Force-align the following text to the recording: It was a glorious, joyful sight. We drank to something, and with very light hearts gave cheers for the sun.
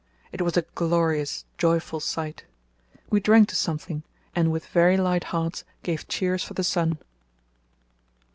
It 0.31 0.41
was 0.41 0.57
a 0.57 0.63
glorious, 0.73 1.45
joyful 1.59 1.99
sight. 1.99 2.45
We 3.11 3.19
drank 3.19 3.49
to 3.49 3.55
something, 3.55 4.01
and 4.35 4.51
with 4.51 4.65
very 4.65 4.97
light 4.97 5.25
hearts 5.25 5.63
gave 5.83 6.07
cheers 6.07 6.43
for 6.43 6.55
the 6.55 6.63
sun. 6.63 6.97